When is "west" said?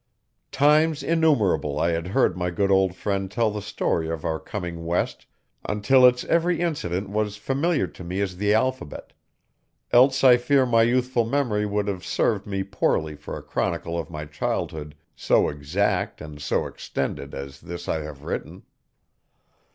4.83-5.27